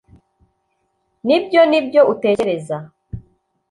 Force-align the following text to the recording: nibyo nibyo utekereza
nibyo 1.25 1.61
nibyo 1.69 2.01
utekereza 2.13 2.77